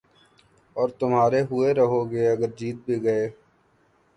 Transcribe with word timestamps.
اور 0.75 0.89
تُمہارے 0.99 1.41
ہوئے 1.41 1.73
رہو 1.73 2.01
گے 2.11 2.23
اگر 2.31 2.49
جیت 2.57 2.77
بھی 2.85 3.03
گئے 3.03 3.25